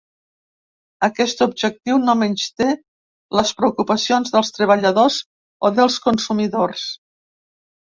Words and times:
Aquest 1.07 1.43
objectiu 1.45 1.99
no 2.05 2.15
menysté 2.21 2.67
les 3.41 3.53
preocupacions 3.61 4.35
dels 4.39 4.53
treballadors 4.57 5.21
o 5.71 5.75
dels 5.79 6.01
consumidors. 6.09 6.91